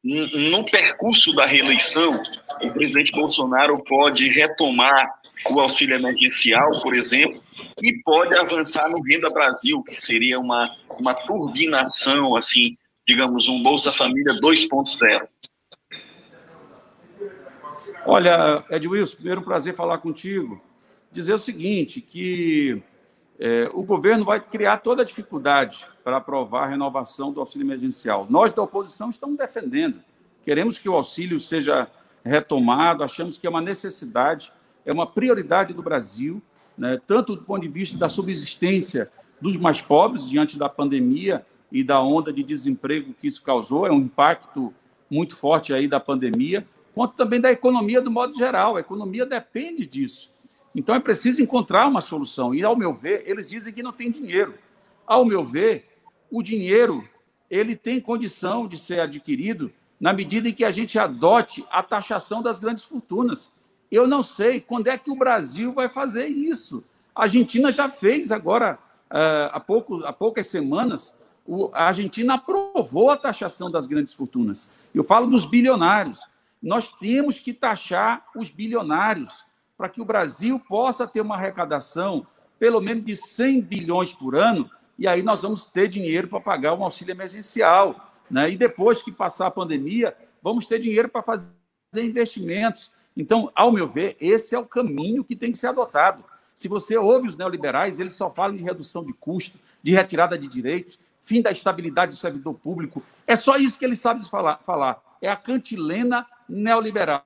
no 0.05 0.63
percurso 0.63 1.33
da 1.33 1.47
reeleição, 1.47 2.21
o 2.61 2.71
presidente 2.71 3.11
Bolsonaro 3.11 3.83
pode 3.83 4.27
retomar 4.29 5.19
o 5.49 5.59
auxílio 5.59 5.95
emergencial, 5.95 6.81
por 6.81 6.95
exemplo, 6.95 7.41
e 7.81 8.01
pode 8.03 8.35
avançar 8.35 8.89
no 8.89 9.01
Renda 9.01 9.29
Brasil, 9.29 9.83
que 9.83 9.93
seria 9.93 10.39
uma, 10.39 10.75
uma 10.99 11.13
turbinação, 11.13 12.35
assim, 12.35 12.77
digamos, 13.07 13.47
um 13.47 13.61
Bolsa 13.61 13.91
Família 13.91 14.33
2.0. 14.33 15.27
Olha, 18.07 18.63
Edwilson, 18.69 19.15
primeiro 19.15 19.41
prazer 19.41 19.75
falar 19.75 19.97
contigo. 19.97 20.61
Dizer 21.11 21.33
o 21.33 21.39
seguinte, 21.39 22.01
que 22.01 22.81
é, 23.39 23.69
o 23.73 23.83
governo 23.83 24.23
vai 24.23 24.39
criar 24.39 24.77
toda 24.77 25.01
a 25.01 25.05
dificuldade 25.05 25.87
para 26.03 26.17
aprovar 26.17 26.65
a 26.65 26.67
renovação 26.67 27.31
do 27.31 27.39
auxílio 27.39 27.65
emergencial. 27.65 28.27
Nós, 28.29 28.53
da 28.53 28.61
oposição, 28.61 29.09
estamos 29.09 29.37
defendendo. 29.37 30.01
Queremos 30.43 30.77
que 30.77 30.87
o 30.87 30.93
auxílio 30.93 31.39
seja 31.39 31.87
retomado, 32.25 33.03
achamos 33.03 33.37
que 33.37 33.45
é 33.45 33.49
uma 33.49 33.61
necessidade, 33.61 34.51
é 34.83 34.91
uma 34.91 35.05
prioridade 35.05 35.73
do 35.73 35.83
Brasil, 35.83 36.41
né, 36.75 36.99
tanto 37.05 37.35
do 37.35 37.43
ponto 37.43 37.61
de 37.61 37.67
vista 37.67 37.97
da 37.97 38.09
subsistência 38.09 39.11
dos 39.39 39.55
mais 39.57 39.81
pobres 39.81 40.27
diante 40.27 40.57
da 40.57 40.67
pandemia 40.67 41.45
e 41.71 41.83
da 41.83 42.01
onda 42.01 42.33
de 42.33 42.43
desemprego 42.43 43.13
que 43.13 43.27
isso 43.27 43.43
causou, 43.43 43.85
é 43.85 43.91
um 43.91 43.99
impacto 43.99 44.73
muito 45.09 45.35
forte 45.35 45.73
aí 45.73 45.87
da 45.87 45.99
pandemia, 45.99 46.67
quanto 46.93 47.15
também 47.15 47.39
da 47.39 47.51
economia 47.51 48.01
do 48.01 48.09
modo 48.09 48.35
geral. 48.35 48.75
A 48.75 48.79
economia 48.79 49.25
depende 49.25 49.85
disso. 49.85 50.33
Então 50.73 50.95
é 50.95 50.99
preciso 50.99 51.41
encontrar 51.41 51.87
uma 51.87 52.01
solução. 52.01 52.55
E, 52.55 52.63
ao 52.63 52.75
meu 52.75 52.93
ver, 52.93 53.23
eles 53.25 53.49
dizem 53.49 53.73
que 53.73 53.83
não 53.83 53.93
tem 53.93 54.09
dinheiro. 54.09 54.55
Ao 55.05 55.23
meu 55.23 55.43
ver, 55.43 55.85
o 56.31 56.41
dinheiro 56.41 57.07
ele 57.49 57.75
tem 57.75 58.01
condição 58.01 58.67
de 58.67 58.77
ser 58.77 58.99
adquirido 58.99 59.71
na 60.05 60.13
medida 60.13 60.47
em 60.47 60.53
que 60.53 60.63
a 60.63 60.69
gente 60.69 60.99
adote 60.99 61.65
a 61.71 61.81
taxação 61.81 62.39
das 62.39 62.59
grandes 62.59 62.83
fortunas. 62.83 63.51
Eu 63.91 64.05
não 64.05 64.21
sei 64.21 64.61
quando 64.61 64.85
é 64.85 64.99
que 64.99 65.09
o 65.09 65.15
Brasil 65.15 65.73
vai 65.73 65.89
fazer 65.89 66.27
isso. 66.27 66.83
A 67.15 67.23
Argentina 67.23 67.71
já 67.71 67.89
fez 67.89 68.31
agora, 68.31 68.77
eh, 69.09 69.49
há, 69.51 69.59
pouco, 69.59 70.05
há 70.05 70.13
poucas 70.13 70.45
semanas, 70.45 71.11
a 71.73 71.87
Argentina 71.87 72.35
aprovou 72.35 73.09
a 73.09 73.17
taxação 73.17 73.71
das 73.71 73.87
grandes 73.87 74.13
fortunas. 74.13 74.71
Eu 74.93 75.03
falo 75.03 75.25
dos 75.25 75.43
bilionários. 75.43 76.19
Nós 76.61 76.91
temos 76.91 77.39
que 77.39 77.51
taxar 77.51 78.27
os 78.35 78.51
bilionários 78.51 79.43
para 79.75 79.89
que 79.89 80.01
o 80.01 80.05
Brasil 80.05 80.59
possa 80.59 81.07
ter 81.07 81.21
uma 81.21 81.33
arrecadação, 81.33 82.27
pelo 82.59 82.79
menos 82.79 83.03
de 83.03 83.15
100 83.15 83.59
bilhões 83.59 84.13
por 84.13 84.35
ano, 84.35 84.69
e 84.99 85.07
aí 85.07 85.23
nós 85.23 85.41
vamos 85.41 85.65
ter 85.65 85.87
dinheiro 85.87 86.27
para 86.27 86.39
pagar 86.39 86.75
um 86.75 86.83
auxílio 86.83 87.11
emergencial. 87.11 88.04
Né? 88.29 88.51
E 88.51 88.57
depois 88.57 89.01
que 89.01 89.11
passar 89.11 89.47
a 89.47 89.51
pandemia, 89.51 90.15
vamos 90.41 90.67
ter 90.67 90.79
dinheiro 90.79 91.09
para 91.09 91.21
fazer 91.21 91.55
investimentos. 91.95 92.91
Então, 93.15 93.51
ao 93.55 93.71
meu 93.71 93.87
ver, 93.87 94.17
esse 94.19 94.55
é 94.55 94.59
o 94.59 94.65
caminho 94.65 95.23
que 95.23 95.35
tem 95.35 95.51
que 95.51 95.57
ser 95.57 95.67
adotado. 95.67 96.23
Se 96.53 96.67
você 96.67 96.97
ouve 96.97 97.27
os 97.27 97.37
neoliberais, 97.37 97.99
eles 97.99 98.13
só 98.13 98.29
falam 98.29 98.55
de 98.55 98.63
redução 98.63 99.03
de 99.03 99.13
custo, 99.13 99.59
de 99.83 99.91
retirada 99.91 100.37
de 100.37 100.47
direitos, 100.47 100.99
fim 101.21 101.41
da 101.41 101.51
estabilidade 101.51 102.11
do 102.11 102.17
servidor 102.17 102.53
público. 102.55 103.03
É 103.27 103.35
só 103.35 103.57
isso 103.57 103.77
que 103.77 103.85
eles 103.85 103.99
sabem 103.99 104.23
falar. 104.25 104.59
falar. 104.63 105.01
É 105.21 105.29
a 105.29 105.35
cantilena 105.35 106.25
neoliberal. 106.47 107.23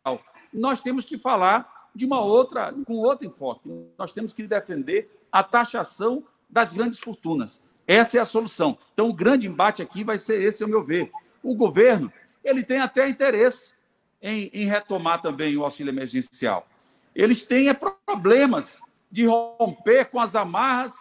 Nós 0.54 0.82
temos 0.82 1.06
que 1.06 1.18
falar 1.18 1.90
de 1.94 2.06
uma 2.06 2.22
outra, 2.22 2.74
com 2.86 2.94
outro 2.96 3.28
enfoque. 3.28 3.70
Nós 3.98 4.14
temos 4.14 4.34
que 4.34 4.48
defender 4.48 5.10
a 5.32 5.44
taxação 5.44 6.24
das 6.50 6.74
grandes 6.74 7.00
fortunas. 7.00 7.62
Essa 7.90 8.20
é 8.20 8.22
a 8.22 8.26
solução. 8.26 8.78
Então, 8.94 9.10
o 9.10 9.14
grande 9.14 9.48
embate 9.48 9.82
aqui 9.82 10.04
vai 10.04 10.20
ser 10.20 10.40
esse, 10.44 10.62
ao 10.62 10.70
meu 10.70 10.84
ver. 10.84 11.12
O 11.42 11.56
governo 11.56 12.14
ele 12.44 12.64
tem 12.64 12.80
até 12.80 13.10
interesse 13.10 13.74
em, 14.22 14.48
em 14.54 14.68
retomar 14.68 15.24
também 15.24 15.58
o 15.58 15.64
auxílio 15.64 15.90
emergencial. 15.90 16.68
Eles 17.16 17.44
têm 17.44 17.68
é, 17.68 17.74
problemas 17.74 18.80
de 19.10 19.26
romper 19.26 20.06
com 20.06 20.20
as 20.20 20.36
amarras 20.36 20.94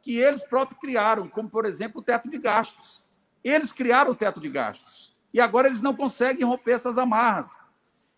que 0.00 0.16
eles 0.16 0.44
próprios 0.44 0.80
criaram, 0.80 1.28
como, 1.28 1.50
por 1.50 1.66
exemplo, 1.66 2.00
o 2.00 2.04
teto 2.04 2.30
de 2.30 2.38
gastos. 2.38 3.02
Eles 3.42 3.72
criaram 3.72 4.12
o 4.12 4.14
teto 4.14 4.40
de 4.40 4.48
gastos. 4.48 5.16
E 5.34 5.40
agora 5.40 5.66
eles 5.66 5.82
não 5.82 5.92
conseguem 5.92 6.44
romper 6.44 6.70
essas 6.70 6.98
amarras. 6.98 7.58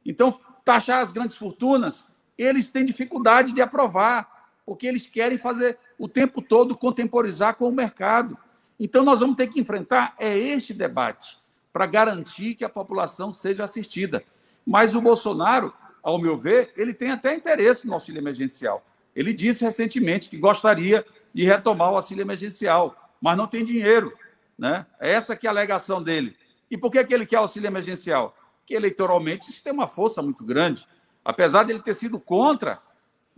Então, 0.05 0.39
taxar 0.63 1.01
as 1.01 1.11
grandes 1.11 1.39
fortunas, 1.39 2.07
eles 2.37 2.71
têm 2.71 2.85
dificuldade 2.85 3.53
de 3.53 3.63
aprovar, 3.63 4.40
porque 4.71 4.87
eles 4.87 5.05
querem 5.05 5.37
fazer 5.37 5.77
o 5.99 6.07
tempo 6.07 6.41
todo 6.41 6.77
contemporizar 6.77 7.57
com 7.57 7.69
o 7.69 7.73
mercado. 7.73 8.39
Então, 8.79 9.05
nós 9.05 9.19
vamos 9.19 9.35
ter 9.35 9.49
que 9.49 9.59
enfrentar 9.59 10.15
é 10.17 10.39
este 10.39 10.73
debate 10.73 11.37
para 11.73 11.87
garantir 11.87 12.55
que 12.55 12.65
a 12.65 12.69
população 12.69 13.33
seja 13.33 13.65
assistida. 13.65 14.23
Mas 14.65 14.95
o 14.95 15.01
Bolsonaro, 15.01 15.75
ao 16.01 16.21
meu 16.21 16.39
ver, 16.39 16.73
ele 16.77 16.95
tem 16.95 17.11
até 17.11 17.35
interesse 17.35 17.85
no 17.85 17.95
auxílio 17.95 18.21
emergencial. 18.21 18.87
Ele 19.13 19.33
disse 19.33 19.65
recentemente 19.65 20.29
que 20.29 20.39
gostaria 20.39 21.05
de 21.35 21.43
retomar 21.43 21.91
o 21.91 21.97
auxílio 21.97 22.23
emergencial, 22.23 22.95
mas 23.21 23.37
não 23.37 23.49
tem 23.49 23.65
dinheiro. 23.65 24.17
Né? 24.57 24.87
É 25.01 25.11
essa 25.11 25.35
que 25.35 25.49
é 25.49 25.51
a 25.51 25.53
alegação 25.53 26.01
dele. 26.01 26.37
E 26.71 26.79
por 26.79 26.93
que, 26.93 27.03
que 27.03 27.13
ele 27.13 27.27
quer 27.27 27.39
auxílio 27.39 27.67
emergencial? 27.67 28.37
Porque 28.61 28.75
eleitoralmente 28.75 29.51
isso 29.51 29.65
tem 29.65 29.73
uma 29.73 29.89
força 29.89 30.23
muito 30.23 30.45
grande. 30.45 30.87
Apesar 31.25 31.65
de 31.65 31.73
ele 31.73 31.83
ter 31.83 31.95
sido 31.95 32.21
contra 32.21 32.79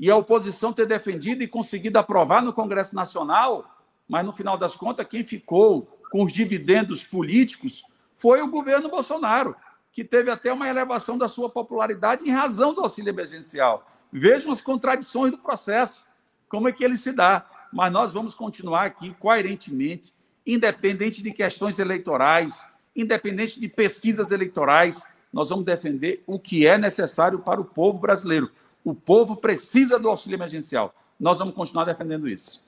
e 0.02 0.10
a 0.10 0.16
oposição 0.16 0.72
ter 0.72 0.84
defendido 0.84 1.44
e 1.44 1.46
conseguido 1.46 1.96
aprovar 1.96 2.42
no 2.42 2.52
Congresso 2.52 2.92
Nacional, 2.92 3.64
mas 4.08 4.26
no 4.26 4.32
final 4.32 4.58
das 4.58 4.74
contas, 4.74 5.06
quem 5.06 5.22
ficou 5.22 5.82
com 6.10 6.24
os 6.24 6.32
dividendos 6.32 7.04
políticos 7.04 7.84
foi 8.16 8.42
o 8.42 8.48
governo 8.48 8.88
Bolsonaro, 8.88 9.54
que 9.92 10.02
teve 10.02 10.28
até 10.28 10.52
uma 10.52 10.68
elevação 10.68 11.16
da 11.16 11.28
sua 11.28 11.48
popularidade 11.48 12.28
em 12.28 12.32
razão 12.32 12.74
do 12.74 12.80
auxílio 12.80 13.10
emergencial. 13.10 13.88
Vejam 14.12 14.50
as 14.50 14.60
contradições 14.60 15.30
do 15.30 15.38
processo, 15.38 16.04
como 16.48 16.68
é 16.68 16.72
que 16.72 16.82
ele 16.82 16.96
se 16.96 17.12
dá. 17.12 17.46
Mas 17.72 17.92
nós 17.92 18.12
vamos 18.12 18.34
continuar 18.34 18.86
aqui 18.86 19.14
coerentemente, 19.20 20.12
independente 20.44 21.22
de 21.22 21.30
questões 21.30 21.78
eleitorais, 21.78 22.60
independente 22.96 23.60
de 23.60 23.68
pesquisas 23.68 24.32
eleitorais, 24.32 25.04
nós 25.32 25.48
vamos 25.48 25.64
defender 25.64 26.24
o 26.26 26.40
que 26.40 26.66
é 26.66 26.76
necessário 26.76 27.38
para 27.38 27.60
o 27.60 27.64
povo 27.64 28.00
brasileiro. 28.00 28.50
O 28.84 28.94
povo 28.94 29.36
precisa 29.36 29.98
do 29.98 30.08
auxílio 30.08 30.36
emergencial. 30.36 30.94
Nós 31.18 31.38
vamos 31.38 31.54
continuar 31.54 31.84
defendendo 31.84 32.28
isso. 32.28 32.62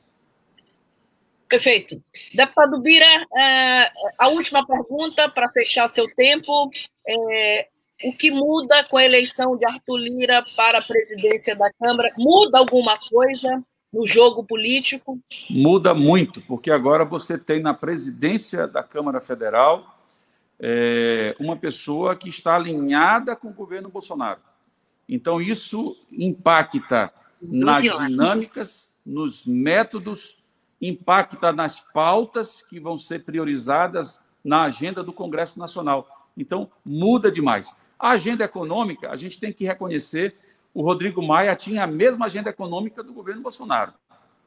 Perfeito. 1.48 2.02
Deputado 2.34 2.80
Bira, 2.80 3.26
é, 3.36 3.90
a 4.18 4.28
última 4.28 4.66
pergunta 4.66 5.28
para 5.28 5.48
fechar 5.50 5.88
seu 5.88 6.06
tempo. 6.14 6.70
É, 7.06 7.68
o 8.04 8.12
que 8.12 8.30
muda 8.30 8.84
com 8.84 8.96
a 8.96 9.04
eleição 9.04 9.56
de 9.56 9.64
Arthur 9.64 9.96
Lira 9.96 10.44
para 10.56 10.78
a 10.78 10.82
presidência 10.82 11.54
da 11.54 11.70
Câmara? 11.80 12.12
Muda 12.18 12.58
alguma 12.58 12.98
coisa 13.08 13.62
no 13.92 14.06
jogo 14.06 14.44
político? 14.44 15.18
Muda 15.48 15.94
muito, 15.94 16.40
porque 16.42 16.70
agora 16.70 17.04
você 17.04 17.38
tem 17.38 17.60
na 17.60 17.72
presidência 17.72 18.66
da 18.66 18.82
Câmara 18.82 19.20
Federal 19.20 19.96
é, 20.58 21.36
uma 21.38 21.56
pessoa 21.56 22.16
que 22.16 22.28
está 22.28 22.56
alinhada 22.56 23.36
com 23.36 23.48
o 23.48 23.54
governo 23.54 23.88
Bolsonaro. 23.88 24.40
Então, 25.08 25.40
isso 25.40 25.96
impacta 26.10 27.12
nas 27.40 27.82
dinâmicas, 27.82 28.92
nos 29.04 29.44
métodos, 29.44 30.36
impacta 30.80 31.52
nas 31.52 31.80
pautas 31.80 32.62
que 32.62 32.80
vão 32.80 32.96
ser 32.96 33.24
priorizadas 33.24 34.20
na 34.42 34.62
agenda 34.62 35.02
do 35.02 35.12
Congresso 35.12 35.58
Nacional. 35.58 36.08
Então, 36.36 36.70
muda 36.84 37.30
demais. 37.30 37.74
A 37.98 38.10
agenda 38.10 38.44
econômica, 38.44 39.10
a 39.10 39.16
gente 39.16 39.38
tem 39.38 39.52
que 39.52 39.64
reconhecer, 39.64 40.34
o 40.72 40.82
Rodrigo 40.82 41.22
Maia 41.22 41.54
tinha 41.54 41.84
a 41.84 41.86
mesma 41.86 42.26
agenda 42.26 42.50
econômica 42.50 43.02
do 43.02 43.12
governo 43.12 43.42
Bolsonaro. 43.42 43.94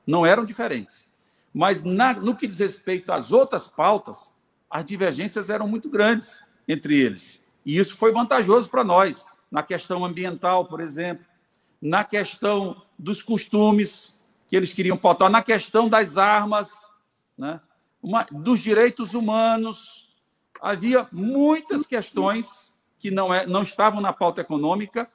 Não 0.06 0.26
eram 0.26 0.46
diferentes. 0.46 1.08
Mas 1.54 1.84
na, 1.84 2.14
no 2.14 2.36
que 2.36 2.46
diz 2.46 2.60
respeito 2.60 3.12
às 3.12 3.32
outras 3.32 3.68
pautas, 3.68 4.34
as 4.70 4.86
divergências 4.86 5.50
eram 5.50 5.68
muito 5.68 5.90
grandes 5.90 6.44
entre 6.68 7.00
eles. 7.00 7.42
E 7.66 7.78
isso 7.78 7.98
foi 7.98 8.12
vantajoso 8.12 8.70
para 8.70 8.84
nós, 8.84 9.26
na 9.52 9.64
questão 9.64 10.06
ambiental, 10.06 10.66
por 10.66 10.80
exemplo, 10.80 11.26
na 11.82 12.04
questão 12.04 12.82
dos 12.98 13.22
costumes 13.22 14.20
que 14.48 14.56
eles 14.56 14.74
queriam 14.74 14.98
pautar, 14.98 15.30
na 15.30 15.44
questão 15.44 15.90
das 15.90 16.18
armas, 16.18 16.92
né? 17.38 17.60
Uma, 18.02 18.26
dos 18.32 18.60
direitos 18.60 19.14
humanos. 19.14 20.08
Havia 20.62 21.08
muitas 21.12 21.86
questões 21.86 22.74
que 23.00 23.12
não, 23.12 23.34
é, 23.34 23.46
não 23.46 23.64
estavam 23.64 24.02
na 24.02 24.14
pauta 24.14 24.42
econômica, 24.42 25.10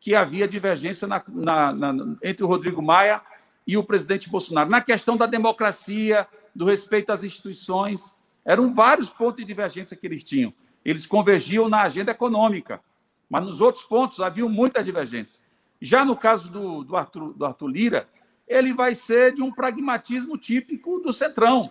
que 0.00 0.14
havia 0.14 0.48
divergência 0.48 1.06
na, 1.06 1.22
na, 1.28 1.72
na, 1.72 2.16
entre 2.22 2.44
o 2.44 2.48
Rodrigo 2.48 2.80
Maia 2.80 3.20
e 3.66 3.76
o 3.76 3.84
presidente 3.84 4.30
Bolsonaro. 4.30 4.70
Na 4.70 4.80
questão 4.80 5.16
da 5.16 5.26
democracia, 5.26 6.26
do 6.54 6.64
respeito 6.64 7.12
às 7.12 7.22
instituições, 7.22 8.16
eram 8.44 8.72
vários 8.74 9.08
pontos 9.08 9.36
de 9.36 9.44
divergência 9.44 9.96
que 9.96 10.06
eles 10.06 10.24
tinham. 10.24 10.52
Eles 10.84 11.06
convergiam 11.06 11.68
na 11.68 11.82
agenda 11.82 12.12
econômica, 12.12 12.80
mas 13.28 13.44
nos 13.44 13.60
outros 13.60 13.84
pontos 13.84 14.20
havia 14.20 14.48
muita 14.48 14.82
divergência. 14.82 15.42
Já 15.80 16.04
no 16.04 16.16
caso 16.16 16.50
do, 16.50 16.82
do, 16.82 16.96
Arthur, 16.96 17.32
do 17.34 17.44
Arthur 17.44 17.68
Lira, 17.68 18.08
ele 18.46 18.72
vai 18.72 18.94
ser 18.94 19.34
de 19.34 19.42
um 19.42 19.52
pragmatismo 19.52 20.36
típico 20.36 20.98
do 21.00 21.12
Centrão. 21.12 21.70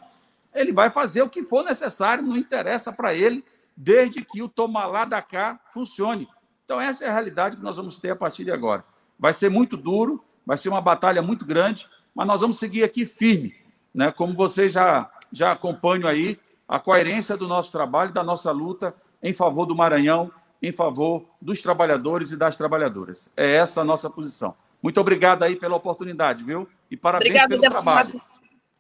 Ele 0.54 0.72
vai 0.72 0.90
fazer 0.90 1.22
o 1.22 1.30
que 1.30 1.44
for 1.44 1.64
necessário, 1.64 2.24
não 2.24 2.38
interessa 2.38 2.94
para 2.94 3.14
ele, 3.14 3.44
desde 3.76 4.24
que 4.24 4.42
o 4.42 4.48
tomar 4.48 4.88
lá 4.88 5.06
da 5.06 5.22
cá 5.22 5.60
funcione. 5.74 6.28
Então, 6.64 6.80
essa 6.80 7.06
é 7.06 7.10
a 7.10 7.14
realidade 7.14 7.58
que 7.58 7.64
nós 7.64 7.78
vamos 7.78 8.00
ter 8.00 8.12
a 8.12 8.16
partir 8.16 8.44
de 8.44 8.52
agora. 8.52 8.84
Vai 9.20 9.34
ser 9.34 9.50
muito 9.50 9.76
duro, 9.76 10.24
vai 10.46 10.58
ser 10.58 10.70
uma 10.70 10.82
batalha 10.82 11.22
muito 11.22 11.46
grande, 11.46 11.88
mas 12.14 12.28
nós 12.28 12.42
vamos 12.42 12.58
seguir 12.58 12.84
aqui 12.84 13.06
firme, 13.06 13.56
né? 13.94 14.12
como 14.12 14.34
vocês 14.34 14.74
já, 14.74 15.10
já 15.32 15.52
acompanham 15.52 16.08
aí, 16.08 16.40
a 16.68 16.80
coerência 16.80 17.38
do 17.38 17.48
nosso 17.48 17.72
trabalho, 17.72 18.12
da 18.12 18.24
nossa 18.24 18.52
luta 18.52 18.94
em 19.22 19.34
favor 19.34 19.66
do 19.66 19.76
Maranhão, 19.76 20.32
em 20.62 20.72
favor 20.72 21.26
dos 21.42 21.62
trabalhadores 21.62 22.32
e 22.32 22.38
das 22.38 22.58
trabalhadoras. 22.58 23.32
É 23.38 23.56
essa 23.56 23.82
a 23.82 23.86
nossa 23.86 24.10
posição. 24.10 24.56
Muito 24.82 25.00
obrigado 25.00 25.44
aí 25.44 25.56
pela 25.56 25.76
oportunidade, 25.76 26.44
viu? 26.44 26.68
E 26.90 26.96
parabéns 26.96 27.30
Obrigado, 27.30 27.50
pelo 27.50 27.62
deputado. 27.62 27.84
trabalho. 27.84 28.22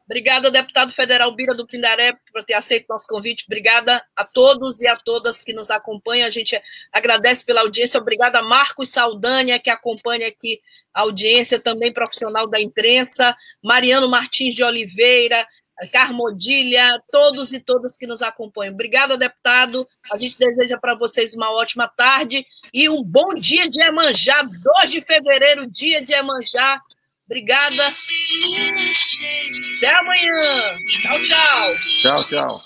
Obrigada, 0.05 0.49
deputado 0.49 0.93
federal 0.93 1.35
Bira 1.35 1.53
do 1.53 1.67
Pindaré, 1.67 2.13
por 2.31 2.41
ter 2.41 2.53
aceito 2.53 2.85
nosso 2.89 3.05
convite. 3.07 3.43
Obrigada 3.45 4.01
a 4.15 4.23
todos 4.23 4.79
e 4.79 4.87
a 4.87 4.95
todas 4.95 5.43
que 5.43 5.51
nos 5.51 5.69
acompanham. 5.69 6.25
A 6.25 6.29
gente 6.29 6.59
agradece 6.93 7.45
pela 7.45 7.59
audiência. 7.59 7.99
Obrigada 7.99 8.39
a 8.39 8.41
Marcos 8.41 8.87
Saldanha, 8.87 9.59
que 9.59 9.69
acompanha 9.69 10.29
aqui 10.29 10.61
a 10.93 11.01
audiência, 11.01 11.59
também 11.59 11.91
profissional 11.91 12.47
da 12.47 12.59
imprensa. 12.59 13.35
Mariano 13.61 14.09
Martins 14.09 14.55
de 14.55 14.63
Oliveira, 14.63 15.45
Carmodilha, 15.91 16.99
todos 17.11 17.53
e 17.53 17.59
todas 17.59 17.97
que 17.97 18.07
nos 18.07 18.21
acompanham. 18.21 18.73
Obrigada, 18.73 19.17
deputado. 19.17 19.87
A 20.11 20.17
gente 20.17 20.37
deseja 20.37 20.77
para 20.77 20.95
vocês 20.95 21.35
uma 21.35 21.51
ótima 21.51 21.87
tarde 21.87 22.45
e 22.73 22.89
um 22.89 23.03
bom 23.03 23.35
dia 23.35 23.69
de 23.69 23.79
Emanjá, 23.81 24.41
2 24.41 24.91
de 24.91 25.01
fevereiro, 25.01 25.69
dia 25.69 26.01
de 26.01 26.13
Emanjá. 26.13 26.81
Obrigada. 27.27 27.93
Até 29.77 29.95
amanhã. 29.95 30.77
Tchau, 31.01 31.19
tchau. 31.23 31.75
Tchau, 32.01 32.23
tchau. 32.23 32.61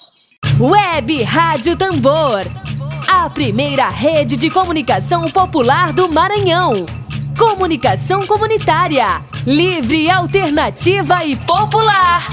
Web 0.59 1.23
Rádio 1.23 1.75
Tambor. 1.75 2.45
A 3.07 3.29
primeira 3.29 3.89
rede 3.89 4.37
de 4.37 4.49
comunicação 4.49 5.23
popular 5.31 5.91
do 5.91 6.07
Maranhão. 6.07 6.85
Comunicação 7.37 8.25
comunitária. 8.27 9.21
Livre, 9.45 10.09
alternativa 10.09 11.25
e 11.25 11.35
popular. 11.35 12.27